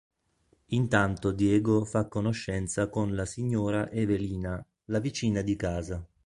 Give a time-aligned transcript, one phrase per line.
[0.69, 6.03] Intanto Diego fa conoscenza con la signora Evelina, la vicina di casa.